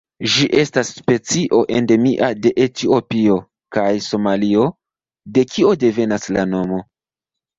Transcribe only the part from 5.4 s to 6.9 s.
kio devenas la nomo.